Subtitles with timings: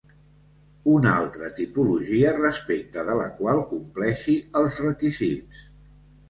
[0.93, 5.63] Una altra tipologia respecte de la qual compleixi els requisits.